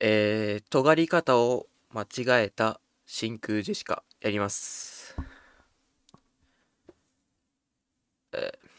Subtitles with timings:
[0.00, 5.14] えー、尖り方を間違えた真空ジェシカやります。
[8.32, 8.70] えー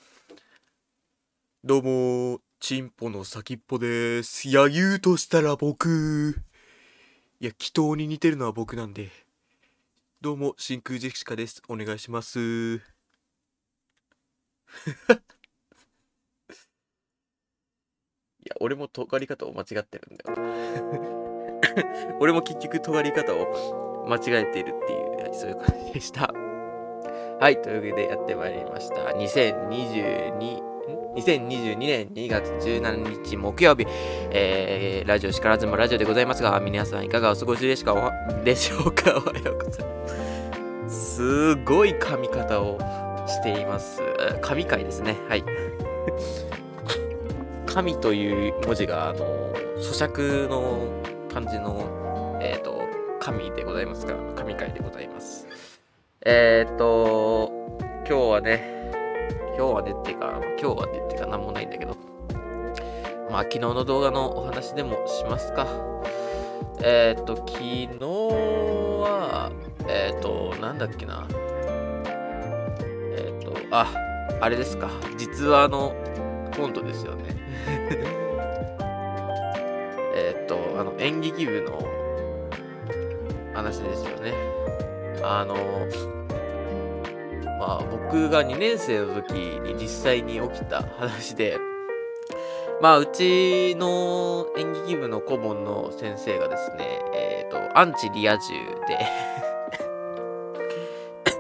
[1.64, 4.48] どうも、チンポの先っぽです。
[4.48, 6.42] いや、言うとしたら僕。
[7.42, 9.12] いや、祈祷に似てるのは僕なんで。
[10.22, 11.62] どうも、真空ジェシカです。
[11.68, 12.78] お願いします。
[12.78, 12.82] い
[18.46, 20.38] や、俺も尖り方を間違ってるんだよ。
[22.20, 25.02] 俺も結局尖り方を間違えているっていう、
[25.34, 26.34] そういう感じでした。
[27.40, 28.96] はい、というわけでやってまいりました。
[29.18, 30.62] 2022、
[31.16, 33.86] 2022年2月17日木曜日、
[34.32, 38.12] えー、ラジオしからずもラジオでございますが、皆さんいかがお過ごしでしかお
[38.44, 39.18] でしょうか？
[39.18, 41.16] おはようございます。
[41.16, 42.78] すごい噛み方を
[43.28, 44.02] しています。
[44.42, 45.18] 神回ですね。
[45.28, 45.44] はい。
[47.66, 50.88] 神という文字が、あの、咀嚼の
[51.34, 52.82] 感じの、えっ、と、
[53.20, 55.48] 神でございますが、神回でございます。
[56.26, 57.52] えっ、と、
[58.08, 58.92] 今日はね、
[59.58, 61.98] 今日はねっていうか、今日はねっていうか、なんもないんだけど、
[63.32, 65.68] まあ、昨日の動画のお話でもしますか。
[66.84, 69.52] えっ、と、昨日は、
[69.88, 71.28] えっ、と、なんだっけな。
[73.16, 73.92] えっ、と、あ、
[74.40, 74.90] あれですか。
[75.18, 75.94] 実話の
[76.56, 78.21] コントですよね。
[80.22, 81.82] えっと、あの、演劇部の
[83.54, 84.34] 話ですよね。
[85.24, 85.56] あの、
[87.60, 91.58] まあ、僕が2年生の時に実際に起きた話で、
[92.82, 98.54] まあ、うちの演劇部の顧問の先生がですね、えっ、と、アンチリア充
[98.88, 99.00] で、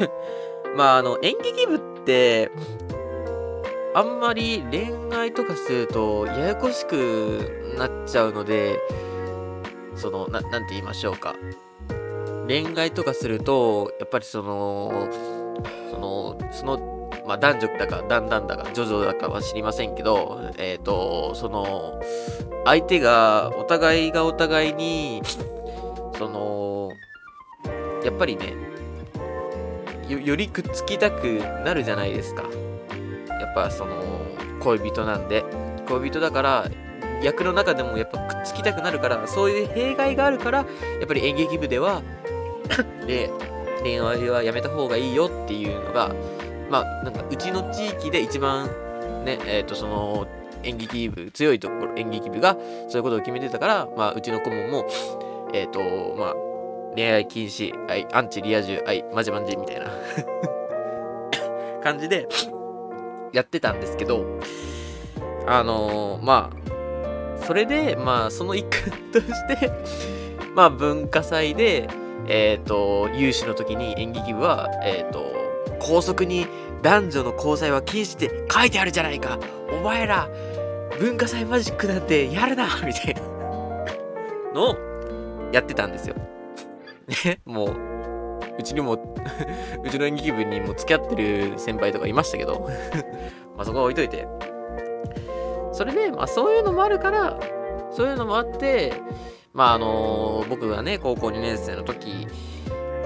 [0.78, 2.52] まあ、あの、演劇部って、
[3.94, 8.79] あんまり恋愛とかするとややこしくなっちゃうので、
[9.96, 11.35] その、ななんて言いましょうか。
[12.47, 15.09] 恋愛とかすると、やっぱりその、
[15.91, 22.01] その、その、まあ男女だか、だんだんだか、徐々だかは知りませんけど、えっ、と、その、
[22.63, 25.22] 相手が、お互いがお互いに、
[26.18, 26.91] その、
[28.06, 28.53] やっぱりね、
[30.07, 32.44] よりくっつきたくなるじゃないですか。
[33.41, 33.96] やっぱその
[34.62, 35.44] 恋人なんで
[35.88, 36.69] 恋人だから
[37.24, 40.66] 役の中でもやっぱくっつきたくなるからそういう弊害があるからや
[41.03, 42.01] っぱり演劇部では
[43.06, 43.30] で
[43.84, 46.13] 恋愛はやめた方がいいよっていうのが
[46.69, 48.68] まあなんかうちの地域で一番
[49.25, 50.28] ねえっ、とその
[50.63, 52.56] 演劇部強いところ演劇部が
[52.88, 54.88] そういうことを決めてたからまあうちの顧問も
[55.53, 55.80] えっ、と
[56.18, 56.35] まあ
[56.96, 59.88] 恋愛禁止はいアンチリア充はいマジマジみたいな
[61.84, 62.28] 感じで
[63.34, 64.40] やってたんですけど、
[65.47, 69.72] あのーまあ、それで、まあ、その一環として、
[70.56, 71.88] まあ、文化祭で、
[72.28, 75.34] えっ、と、有志の時に演劇部は、えっ、と、
[75.80, 76.47] 校則に
[76.81, 79.40] 男女の交際は禁止って書いてあるじゃないか
[79.72, 80.30] お前ら、
[81.00, 83.22] 文化祭マジックなんてやるなみたいな
[84.53, 84.78] のを
[85.52, 86.16] やってたんですよ。
[87.25, 88.00] ね、もう、
[88.62, 88.94] うちにも
[89.84, 92.70] うちの演劇部にも付き合ってる先輩とかいましたけど
[93.58, 94.28] まあそこは置いといて。
[95.74, 97.40] それでまあそういうのもあるから
[97.92, 98.94] そういうのもあって
[99.54, 102.28] まああの僕がね高校2年生の時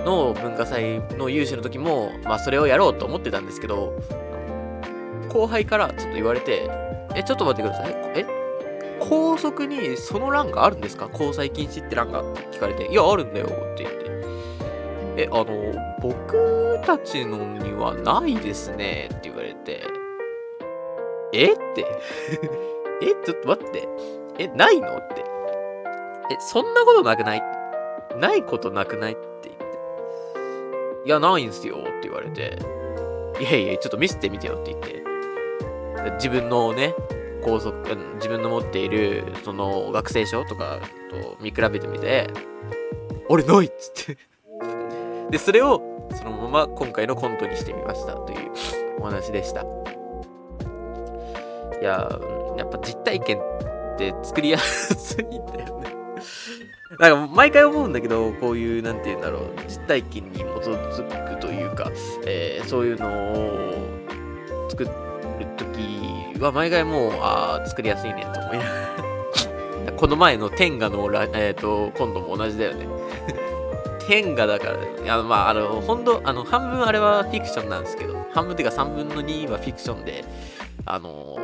[0.03, 3.93] の文化祭の有志の時もまあそれをやろうと思ってたんですけど
[5.29, 6.67] 後輩からちょっと言われて
[7.13, 7.95] えちょっと待ってください。
[8.15, 8.25] え
[8.99, 11.07] 校則にその欄があるんですか？
[11.11, 14.24] 交際禁止って欄がって聞かれていやあるんだよって言って。
[15.17, 19.81] え、あの、僕たちのにはないですねって言われて、
[21.33, 21.53] え？
[21.53, 21.85] って
[23.01, 23.87] え、ちょっと待って。
[24.39, 24.97] え、ないの？
[24.97, 25.23] って。
[26.31, 27.43] え、そんなことなくない
[28.19, 29.13] ないことなくない？
[29.13, 29.65] って言って。
[31.05, 32.59] いや、ないんすよって言われて、
[33.39, 35.03] いやいや、ちょっと見せてみてよって言って。
[36.15, 36.93] 自分のね、
[37.43, 37.75] 高速、
[38.15, 40.79] 自分の持っている、その、学生証とか
[41.11, 42.27] と見比べてみて、
[43.27, 44.17] 俺ないっつって。
[45.29, 45.81] で、それを
[46.13, 48.51] そのまま今回のコントにしてみましたという
[48.99, 49.61] お話でした。
[51.81, 52.09] いや、
[52.57, 55.89] やっぱ実体験って作りやすいんだよね。
[56.99, 61.91] なんか毎回思うんだけど、こういう、なんて言うんだろう、実体験に基づくというか、
[62.25, 63.75] えーそういうのを
[64.69, 64.89] 作る
[65.57, 69.93] ときは毎回もう、ああ、作りやすいねと思いながら。
[69.95, 70.97] この前の天下の、
[71.33, 72.87] えー、と今度も同じだよね。
[74.07, 80.23] 天下だから、いやまあ、あの、ほんと、あの、半分あれはフィクションなんですけど、半分っていうか3分の2はフィクションで、
[80.85, 81.37] あの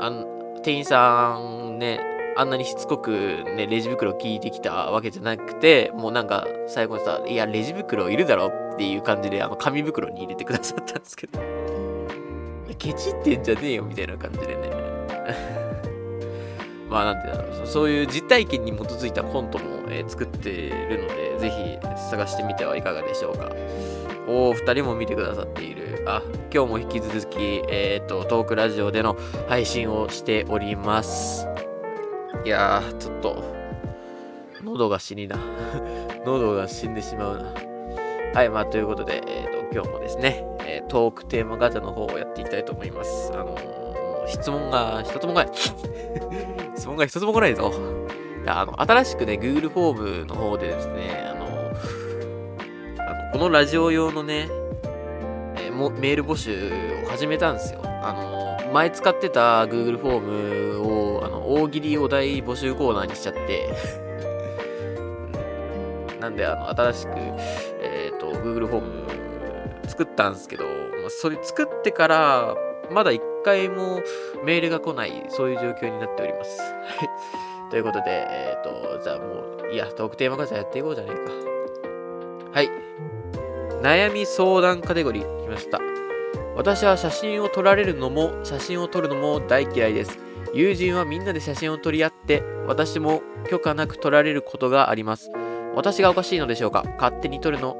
[0.00, 0.26] あん
[0.62, 2.00] 店員さんね、
[2.36, 11.40] あんなにしつこくね、レジ袋聞いてきたわけじゃなくて、もうなんか最後にさ、いや、レジ袋いるだろっていう感じで、あの、紙袋に入れてくださったんですけど、
[12.78, 15.71] ケチってんじゃねえよみたいな感じでね。
[16.92, 23.50] まあなんてだろう、そういう実体験に基づいたコントも、えー、作っているので、ぜひ探してみてはいかがでしょうか。
[24.28, 26.04] おお、二人も見てくださっている。
[26.06, 26.22] あ、
[26.52, 29.16] 今日も引き続き、えっ、ー、と、トークラジオでの
[29.48, 31.48] 配信をしております。
[32.44, 33.42] いやー、ちょっと、
[34.62, 35.38] 喉が死にな。
[36.26, 37.54] 喉が死んでしまうな。
[38.34, 43.32] はい、まあ、ということで、えっ、ー、と、今日もですね、えー、トークテーマガチャの方をやっていきたいと思います。
[43.34, 43.56] あの、
[44.26, 45.48] 質問が一つも来ない。
[46.76, 47.72] 質問が一つも来ないぞ。
[48.42, 51.46] いや、あの、新しくね、Google フォームの方でですね、あの、
[53.06, 54.48] あのこのラジオ用のね、
[55.56, 56.70] え、もメール募集
[57.04, 57.80] を始めたんですよ。
[57.84, 60.20] あの、前使ってた Google フォー
[60.80, 63.68] ムをあの大喜利お題募集コーナーにしちゃって
[66.20, 67.10] なんで、あの、新しく、
[67.80, 69.02] えっ、ー、と、Google フォーム
[69.88, 70.64] 作ったんですけど、
[71.08, 72.56] それ作ってから、
[72.90, 74.00] まだ一回も
[74.44, 76.60] メールが来ない、そういう状況になっております。
[76.60, 76.66] は
[77.04, 77.70] い。
[77.70, 82.58] ということで、えっ、ー、と、じゃあもう、いや、トークテーマガチャやっていこうじゃねえか。
[82.58, 82.70] はい。
[83.82, 85.80] 悩み相談カテゴリー来ました。
[86.54, 90.18] 私は写真を撮られるのも、写真を撮るのも大嫌いです。
[90.54, 95.30] 友人はみんなで写真を撮り合って、私も許可なく撮られることがあります。
[95.74, 97.76] 私がおかしいのでしょうか勝手に撮るの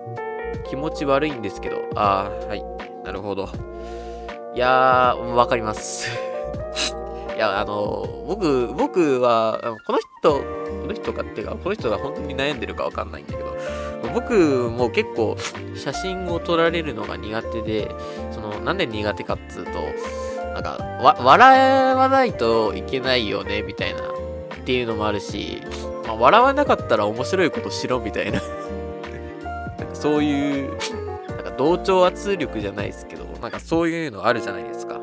[0.69, 1.82] 気持ち悪いんですけど。
[1.94, 2.65] ああ、はい。
[3.05, 3.72] なるほど。
[4.55, 6.11] いやー、わかります。
[7.35, 10.43] いや、あの、僕、僕は、この人、こ
[10.87, 13.57] の人かっていうか、この人が本当に悩んでるかわかんないんだけど、
[14.13, 15.37] 僕も結構
[15.75, 17.91] 写真を撮られるのが苦手で、
[18.31, 19.71] その、なんで苦手かっつうと、
[20.53, 24.05] なんか、わ、笑わないといけないよね、みたいな、っ
[24.67, 25.63] ていうのもあるし、
[26.07, 28.41] まあ、笑わなかったら面白いことしろ、みたいな
[29.79, 30.69] なんかそういう、
[31.29, 34.99] なんか同調圧力じゃないですけど、なんかそういうのあるじゃないですか。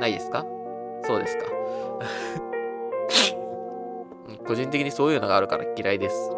[0.00, 0.44] ないですか？
[1.04, 1.44] そうですか。
[4.46, 6.30] 個人的にそういうのがあるから嫌いです。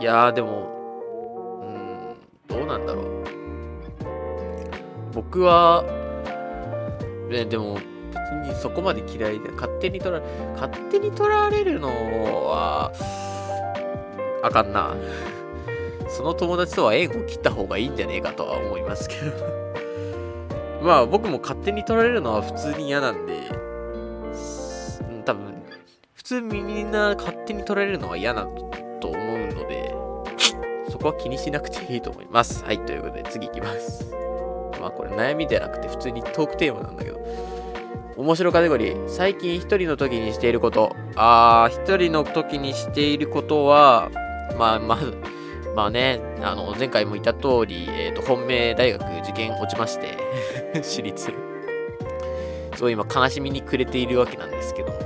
[0.00, 0.68] いやー、でも、
[1.62, 2.16] うん、
[2.48, 3.04] どうなんだろう。
[5.14, 5.84] 僕は、
[7.28, 10.24] ね、でも、別にそこまで嫌いで、勝手に取られ、
[10.54, 11.88] 勝手に取られるの
[12.46, 12.90] は、
[14.42, 14.94] あかんな。
[16.12, 19.32] その友達とは縁を切った方がいいんじゃねえかとは思いますけど
[20.84, 23.34] まあ僕も勝手に取られるのは普通に嫌なんで、
[25.24, 25.62] 多分、
[26.14, 28.46] 普通みんな勝手に取られるのは嫌な
[29.00, 29.94] と思うので、
[30.90, 32.64] そこは気にしなくていいと思います。
[32.64, 34.12] はい、ということで次行きます。
[34.80, 37.20] まあこれ悩みじゃなくて普通にトークテーマなんだけど。
[38.16, 39.08] 面白カテゴリー。
[39.08, 40.94] 最近一人の時にしていること。
[41.16, 44.10] あー、一人の時にしていることは、
[44.58, 44.98] まあ、まあ、
[45.74, 50.16] まあね、あの、前回も言った通り、えっ、ー、と、本命大学受験落ちまして
[50.82, 51.32] 私立。
[52.76, 54.98] そう今悲しみに暮れているわけなんですけども。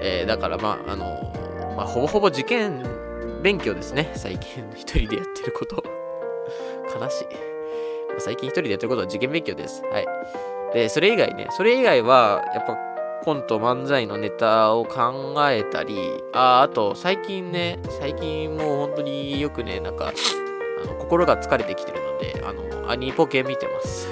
[0.00, 2.82] えー、だからまあ、あの、まあ、ほぼほぼ受験
[3.42, 4.10] 勉強ですね。
[4.14, 5.82] 最近一人でやってること。
[6.98, 7.26] 悲しい。
[8.18, 9.82] 最近一人でやってることは受験勉強です。
[9.92, 10.06] はい。
[10.72, 12.76] で、それ以外ね、それ以外は、やっぱ
[13.24, 20.12] コント漫才のネタを考えたり、あ、あと、最近ね、最近もう本当によくね、なんか、
[20.82, 24.08] あの心が疲れてきてるので、あの、アニポケ見てます。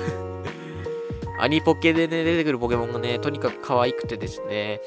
[1.39, 4.81] アニポケでね、出てくるポケモンがね、とにかく可愛くてですね、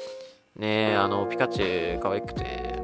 [0.56, 2.74] ね、あの、ピカチュウ可愛くて、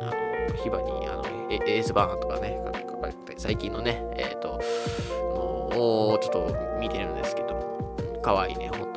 [0.00, 4.60] あの、ヒバに、あの、エースバーンとかね、可愛くて、最近のね、えっ、ー、と、
[5.76, 8.89] をちょっと見てるんですけども、可愛いね、本当。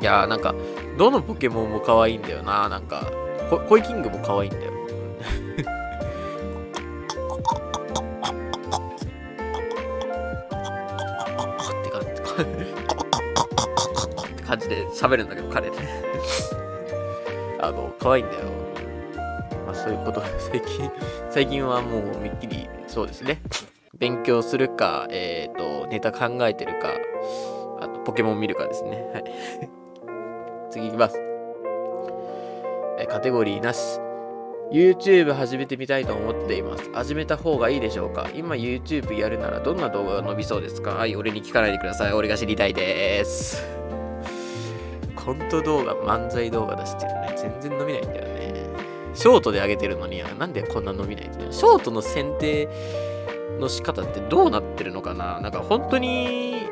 [0.00, 0.54] いやーなんか、
[0.96, 3.10] どのポケモンも可愛いんだよな、なんか、
[3.68, 4.72] コイキングも可愛いんだよ。
[5.58, 5.64] っ
[11.82, 12.08] て感じ、
[14.32, 15.76] って感じで喋るんだけど、彼ね。
[17.60, 18.42] あの、可愛いんだよ。
[19.66, 20.90] まあそういうこと最近、
[21.30, 23.42] 最近はもうめっきり、そうですね。
[23.98, 26.90] 勉強するか、えっ、ー、と、ネタ考えてるか、
[27.80, 29.10] あと、ポケモン見るかですね。
[29.12, 29.77] はい。
[30.70, 31.18] 次いきます。
[32.98, 34.00] えカテゴリーなし。
[34.70, 36.92] YouTube 始めてみたいと思っています。
[36.92, 38.28] 始めた方がいいでしょうか？
[38.34, 40.90] 今 YouTube やるならどんな動画が伸びそうですか？
[40.90, 42.12] はい、俺に聞かないでください。
[42.12, 43.64] 俺が知りたいです。
[45.16, 47.34] コント動画、漫才動画出してるね。
[47.36, 48.66] 全然伸びないんだよね。
[49.14, 51.50] ショートで上げてるのに、なんでこんな伸びないんだよ。
[51.50, 52.68] ショートの選定
[53.58, 55.40] の仕方ってどうなってるのかな？
[55.40, 56.68] なんか本当に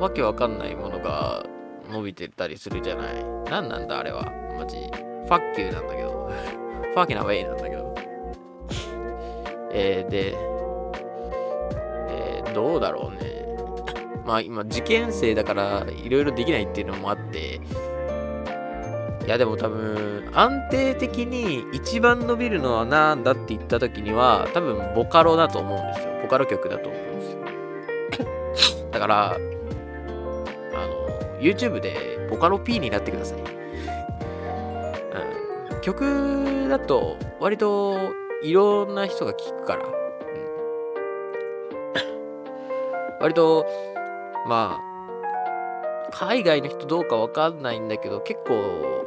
[0.00, 1.44] わけわかんないものが、
[1.90, 3.24] 伸びてたりするじゃない。
[3.50, 4.32] 何なんだあれは。
[4.58, 4.76] マジ。
[4.76, 6.30] ファッキューなんだけど。
[6.94, 7.94] ファーキーなウェイなんだけど。
[9.72, 10.34] えー、で、
[12.08, 13.46] えー、どうだろうね。
[14.24, 17.60] まあ今、受験生だからいろいろできないっていうのもあって、
[19.26, 26.22] いやでも多分安定的に一番伸びるのは何だって言った時には多分ボカロだと思うんですよ。
[26.22, 28.88] ボカロ曲だと思うんですよ。
[28.92, 29.36] だから、
[31.40, 33.38] YouTube でボカロ P になってください。
[35.72, 38.12] うん、曲だと割と
[38.42, 39.84] いろんな人が聴くから。
[39.84, 39.92] うん、
[43.20, 43.66] 割と、
[44.46, 44.82] まあ、
[46.12, 49.04] 海外の人どうかわかんないんだけど、結構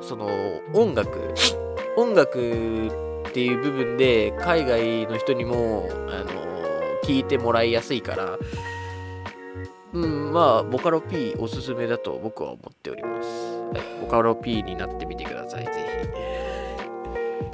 [0.00, 0.28] その
[0.72, 1.34] 音楽
[1.96, 2.38] 音楽
[3.28, 6.26] っていう部分で海外の人にもあの
[7.04, 8.38] 聞いてもらいやすいから
[9.92, 15.72] うんまあボカロ P おすすめだと僕は思っております、はい、ボカロ P になってみてくださいぜ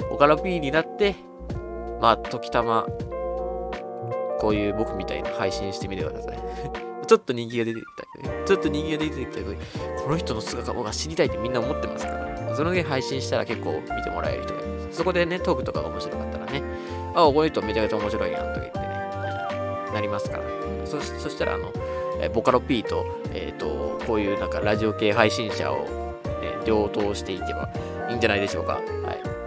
[0.01, 0.05] ひ。
[0.09, 1.15] ボカロ P になって
[2.01, 2.85] まあ時たま
[4.39, 6.39] こういう僕みたいな配信してみてください。
[7.07, 9.53] ちょっと人気が出てきた、ちょっと人気が出てきたけど、
[10.03, 14.97] この人の姿僕が知りたいってみんな思ってますから、その時配信したら結構見てもらえる人がいます。
[14.97, 16.63] そこでね、トークとかが面白かったらね、
[17.13, 18.85] あ、この人めちゃめちゃ面白いやんとか言ってね、
[19.93, 20.43] なりますから。
[20.85, 21.71] そそしたら、あの、
[22.21, 25.85] えボカロ P と、えっ、ー、と、こういうなんかラジオ系配信者を、ね、
[26.65, 27.69] 両党していけば
[28.09, 28.73] いいんじゃないでしょうか。
[28.73, 28.83] はい。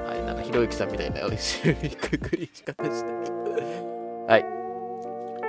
[0.08, 0.22] はい。
[0.24, 3.38] なんか、ひろゆきさんみたいなく くりし方したけど。
[4.26, 4.44] はい。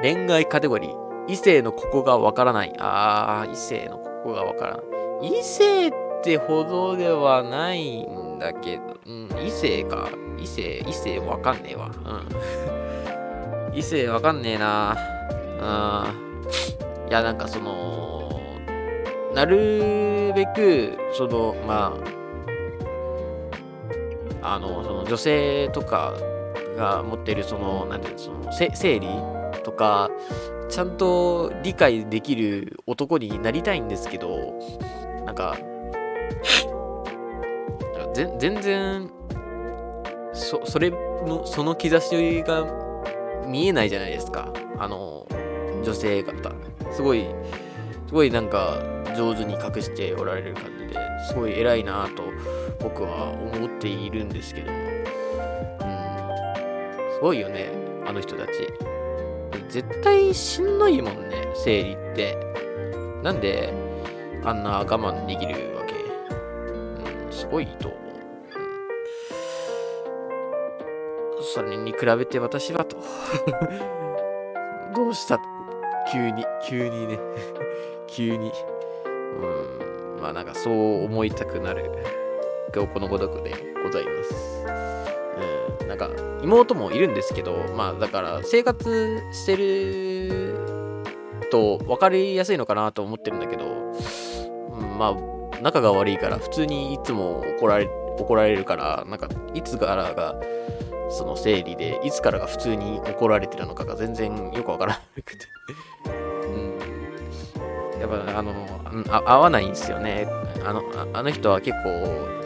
[0.02, 1.10] 恋愛カテゴリー。
[1.28, 2.74] 異性のここがわからない。
[2.80, 4.84] あー、異性のここがわからな
[5.28, 5.40] い。
[5.40, 10.10] 異性ってほどではないんだけど、うん、異性か。
[10.40, 11.88] 異性、異性わかんねえわ。
[11.88, 13.76] うん。
[13.78, 14.98] 異性わかんねえな。
[16.14, 16.29] うん。
[17.10, 18.40] いや、なんかその、
[19.34, 21.98] なるべく、その、ま
[24.42, 26.14] あ、あの、その女性とか
[26.78, 29.08] が持ってる、その、なんていうの、その、生理
[29.64, 30.10] とか、
[30.70, 34.54] ちゃんと理解できる男になりたいんですけど、
[35.26, 35.58] なんか、
[38.14, 39.10] 全然、
[40.34, 42.66] そ、それの、その兆しが
[43.48, 44.54] 見えないじゃないですか。
[44.78, 45.26] あの、
[45.84, 46.69] 女性方。
[46.92, 47.26] すごい、
[48.08, 48.82] すごいなんか
[49.16, 50.96] 上手に隠しておられる感じで
[51.28, 52.24] すごい偉いなと
[52.82, 54.78] 僕は思っているんですけども。
[54.78, 54.86] うん。
[57.14, 57.72] すごいよね、
[58.06, 58.52] あの人たち。
[59.70, 62.38] 絶対しんどいもんね、生理って。
[63.22, 63.74] なんで、
[64.44, 65.96] あんな我慢できるわけ。
[65.96, 65.98] う
[67.30, 68.02] ん、すごいと思う。
[71.38, 72.96] うん、それに比べて私はと。
[74.96, 75.38] どうした
[76.12, 77.20] 急に、急にね。
[78.08, 78.52] 急に。
[79.06, 81.92] うん、まあなんかそう思いたくなる。
[82.76, 83.52] 今日このごとくで
[83.84, 84.66] ございます。
[85.82, 86.10] うん、なんか
[86.44, 90.56] 妹もいるんですけど、まあだから生活してる
[91.52, 93.70] と分かりやすいのかなと思ってるんだけど、う
[94.84, 97.90] ん、まあ仲が悪いから普通にいつも怒られ
[98.20, 100.36] 怒られるから、なんかいつからが
[101.10, 105.46] その生理で、いつからが普通に怒られてるのかが全然よくわからなくて
[106.06, 108.00] うん。
[108.00, 108.54] やっぱあの、
[109.10, 110.28] あ合わないんですよね。
[110.66, 112.40] あの、あの人は結構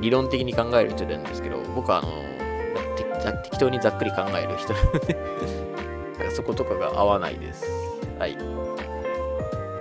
[0.00, 2.12] 理論的に考える人なんですけど、僕はあの、
[3.42, 4.72] 適当にざっくり考える人
[6.30, 7.64] そことかが合わないです。
[8.18, 8.36] はい。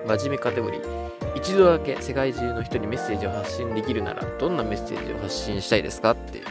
[0.08, 1.06] 真面目カテゴリー。
[1.36, 6.42] 一度だけ世界中の人にメッセージを発信できるなら、どんなメッセージを発信したいですかって。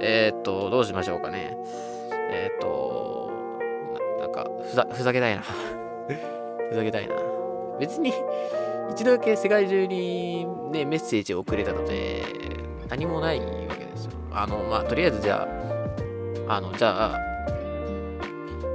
[0.00, 1.56] えー、っと、どうしましょうかね。
[2.32, 3.30] えー、っと
[4.18, 5.42] な、なんか、ふざ、ふざけたいな。
[6.70, 7.14] ふざけたいな。
[7.78, 8.12] 別に、
[8.90, 12.22] 一度だけ世界中にね、メッセージを送れたので、
[12.88, 14.12] 何もないわけですよ。
[14.32, 15.48] あの、まあ、とりあえずじゃ
[16.48, 17.18] あ、あの、じゃあ、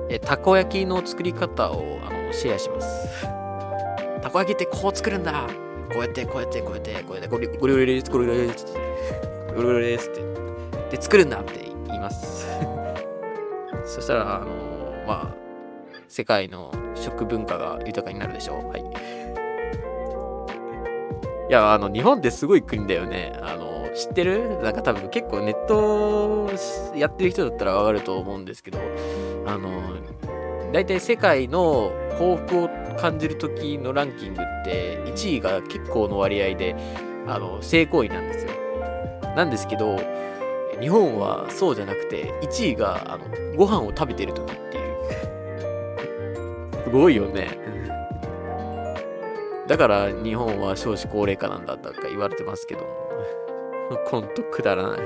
[0.10, 3.28] え、たこ焼きの作り方をあのシェアします。
[4.22, 5.48] たこ焼きってこう作るんだ
[5.92, 8.66] こうやって、こうやって、こうやって、こうやって、ゴリゴリゴリです、ゴリゴリです、
[9.56, 10.45] ゴリゴリですって。
[10.96, 12.48] で、作るんだって言います。
[13.86, 14.46] そしたら、あの、
[15.06, 15.36] まあ、
[16.08, 18.70] 世界の食文化が豊かになるでしょう。
[18.70, 18.82] はい。
[21.50, 23.38] いや、あの、日本ってすごい国だよね。
[23.42, 24.58] あの、知ってる？
[24.62, 26.50] なんか多分結構ネット
[26.96, 28.80] やってる人だったらわかると思うんですけど、
[29.46, 29.70] あの、
[30.74, 36.76] 大体世界の幸福を感じる時のランキングって1位が結構の割合で、
[37.28, 38.52] あの、性行為なんですよ。
[39.36, 39.98] なんですけど、
[40.80, 44.84] 日本はそうじゃなくて、1位が、あの、ご飯を食べてる時っていう。
[46.84, 47.58] すごいよね。
[49.68, 52.88] だから日本は少子高齢化なんだとか言われてますけども。
[54.06, 55.00] コントくだらない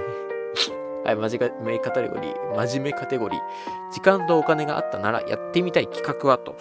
[1.05, 3.39] はい、真面目カテゴリー、真面目カテゴリー。
[3.93, 6.55] 時間とお金があったならやってみたい企画はと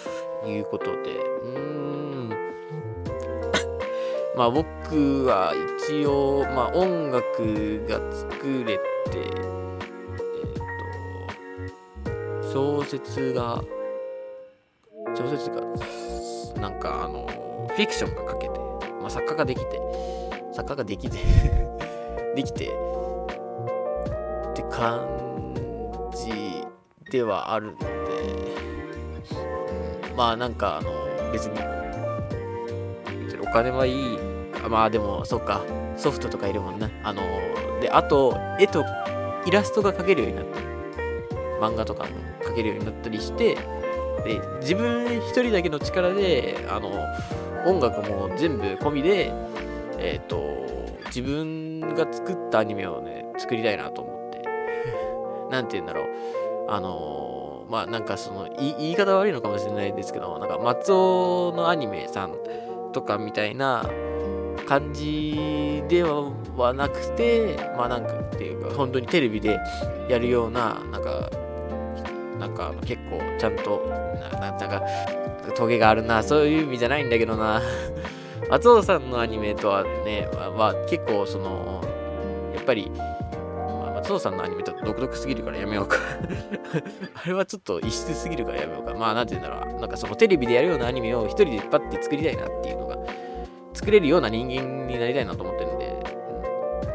[0.47, 2.29] いうことで、うーん。
[4.37, 5.53] まあ僕は
[5.87, 8.79] 一応、まあ音楽が作れ
[9.11, 9.27] て、えっ、
[12.43, 13.63] と、小説が、
[15.15, 15.63] 小説が、
[16.61, 17.27] なんかあの、
[17.69, 18.59] フィクションが書けて、
[19.01, 19.81] まあ作家ができて、
[20.53, 21.19] 作家ができて
[22.35, 25.07] できて、って感
[26.15, 26.65] じ
[27.11, 27.87] ではあるので、
[30.17, 30.91] まあなんかあの、
[31.33, 31.55] 別に、
[33.25, 34.19] 別にお金はいい、
[34.69, 35.63] まあでも、そっか、
[35.97, 36.91] ソフトとかいるもんね。
[37.05, 37.23] あの、
[37.81, 38.85] で、あと、絵と
[39.49, 40.67] イラストが描けるようになったり、
[41.61, 42.11] 漫画とかも
[42.45, 43.55] 描けるようになったりして、
[44.25, 46.91] で、自分一人だけの力で、あの、
[47.67, 49.33] 音楽も全部込みで、
[49.99, 50.39] えっ、と、
[51.07, 54.43] 自分が作ったアニメをね、作りたいなと思って。
[55.51, 56.09] なんて言うんだろう。
[56.71, 62.35] あのまあなんかその言い言い方悪いのかもしれないですけど、なんか松尾のアニメさん
[62.93, 63.85] とかみたいな
[64.69, 69.59] 感じではなくて、まあなんかっていうか、本当にテレビで
[70.11, 71.31] やるような、なんか、
[72.39, 73.87] なんか結構ちゃんと、
[74.39, 74.83] ななんか、
[75.57, 77.63] トゲがあるな、そういう意味じゃないんだけどな。
[78.51, 81.81] 松尾さんのアニメとはね、はは結構その、
[82.55, 82.93] やっぱり、
[83.95, 85.97] 松尾さんのアニメちょっと独特すぎるからやめようか
[87.25, 88.95] あれはちょっと異質すぎるからやめようか。
[88.95, 89.81] まあ、なんて言うんだろう。
[89.81, 92.98] なんかそのテレビでやるようなアニメを一人でパッて作りたいなっていうのが、
[93.79, 96.03] 作れるような人間になりたいなと思ってるんで、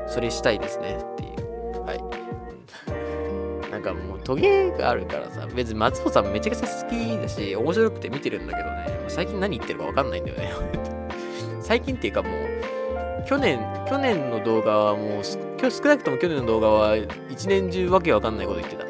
[0.03, 1.81] うん、それしたいですねっていう。
[1.81, 3.71] はい。
[3.71, 10.51] なんかもうトゲがあるからさ、別に松尾さんめちゃくちゃ好きだし、面白くて見てるんだけどね、最近何言ってるかわかんないんだよね。
[11.63, 12.33] 最近っていうかもう、
[13.25, 15.07] 去年、去年の動画はもう、
[15.57, 16.97] 今日少なくとも去年の動画は
[17.29, 18.83] 一年中わけわかんないこと言ってた。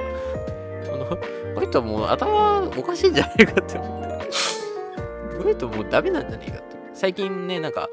[0.90, 1.18] この、こ
[1.62, 4.04] の人もう頭おかしいんじゃないかって思って。
[5.38, 6.73] この人もうダメなんじゃねえかって。
[7.04, 7.90] 最近ね、なんか、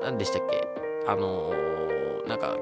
[0.00, 0.66] ななんでしたっけ？
[1.06, 2.56] あのー、なんか、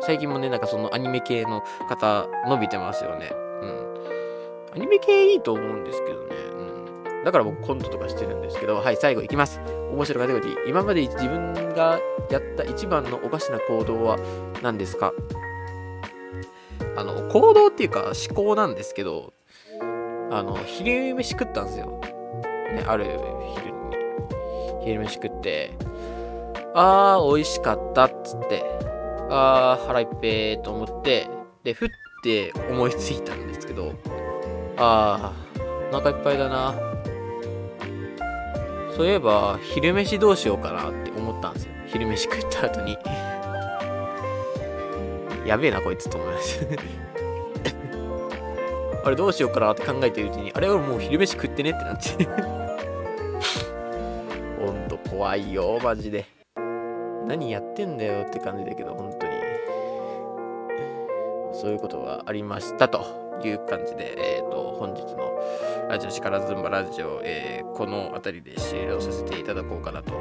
[0.00, 3.32] 最近もね、なんかそのアニメ系の方伸びてますよね。
[3.62, 3.96] うん。
[4.76, 6.36] アニメ系いいと思うんですけどね。
[7.16, 7.24] うん。
[7.24, 9.60] だから僕コントとかしてるんですけど、はい、最後いきます。
[9.90, 10.68] 面白カテゴリー。
[10.68, 11.98] 今まで自分が
[12.30, 14.18] やった一番のおかしな行動は
[14.62, 15.12] 何ですか？
[16.96, 19.32] あの、行動っていうか思考なんですけど、
[20.30, 22.00] あの、昼飯食ったんですよ。
[22.72, 23.06] ね、ある
[23.56, 23.75] 昼。
[24.86, 25.72] 昼飯食って、
[26.72, 28.62] あー、美味しかったっつって、
[29.28, 31.28] あー、腹いっぺーと思って、
[31.64, 31.88] で、ふっ
[32.22, 33.94] て思いついたんですけど、
[34.76, 36.72] あー、お腹いっぱいだな。
[38.96, 41.72] そういえば、昼飯どうしようかなって思ったんですよ。
[41.88, 42.96] 昼飯食った後に。
[45.44, 46.66] やべえな、こいつと思いました。
[49.04, 52.55] あれどうしようかなって考えてるうちに、あれ俺もう昼飯食ってねってなって。
[54.98, 56.26] と怖いよ、マジで。
[57.26, 59.32] 何やってんだよって感じだけど、本当に。
[61.52, 65.32] そういうことがありましたという感じで、えっ、と、本日の
[65.88, 70.14] ラジオ力ずんばラジオ、えーこの辺りで終了させていただこうかなと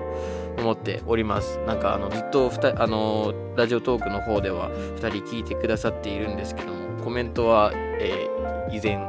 [0.57, 1.57] 思っております。
[1.59, 8.35] なんかあのずっとあのラジオトークの方では2人聞いてくださっているんですけども、コメントは、えー
[8.75, 8.99] 依然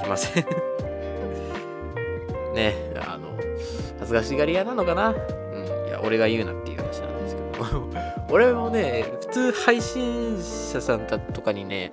[0.00, 0.46] 来ません。
[2.54, 2.92] ね、
[4.08, 5.10] 恥ずかしがり屋なのかな？
[5.10, 5.16] うん、
[5.86, 7.88] いや、俺が言うなっていう話なんですけど
[8.32, 11.92] 俺もね、普通配信者さんとかにね、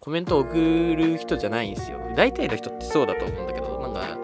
[0.00, 1.98] コメント送る人じゃないんですよ。
[2.14, 4.18] 大体の人ってそうだと思うんだけど、なんか、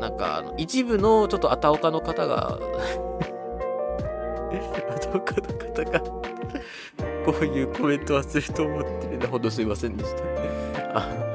[0.00, 2.58] なんか、一部のちょっとあたおかの方が、
[4.90, 9.26] あたおかの方が、こういうコメントはすると思ってるね。
[9.26, 11.27] ほんとすいませんでした。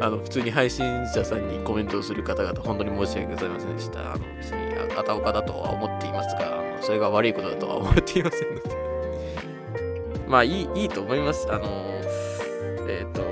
[0.00, 4.12] あの、普通に配信者さんにコメントをする方々、本当に申し訳ございませんでした。
[4.12, 8.70] あの、別にあたおかだとは思っていますが、あのそれが悪いことだとは思っていませんので。
[10.26, 11.46] まあ、いい、いいと思います。
[11.50, 11.64] あの、
[12.88, 13.22] えっ、と、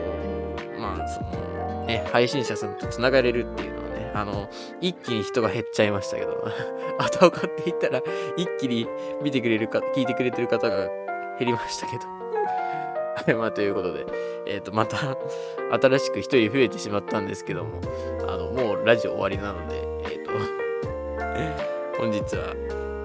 [0.78, 4.48] まあ、その、ね、配信者さんと繋がれるっていうのはね、あの、
[4.80, 6.44] 一気に人が減っちゃいましたけど、
[6.98, 8.02] あたおかって言ったら、
[8.36, 8.86] 一気に
[9.22, 10.88] 見てくれるか、聞いてくれてる方が
[11.38, 12.21] 減りましたけど。
[13.26, 14.06] はい、まあ、ということで、
[14.46, 15.16] えっ、と、また、
[15.80, 17.80] 新しく1人増えてしまったんですけども、
[18.28, 20.32] あの、もうラジオ終わりなので、えっ、と、
[21.98, 22.54] 本日は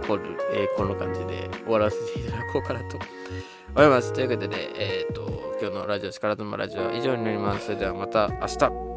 [0.08, 2.98] この、えーこの感じで終わらせていただこうかなと
[3.76, 4.14] 思います。
[4.14, 5.22] ということで、えっ、と、
[5.62, 7.66] 今日のラジオ力妻ラジオは以上になります。
[7.66, 8.97] それではまた明日。